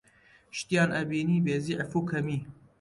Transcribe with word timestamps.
شتیان 0.57 0.89
ئەبینی 0.95 1.43
بێزیعف 1.45 1.91
و 1.93 2.01
کەمی 2.09 2.39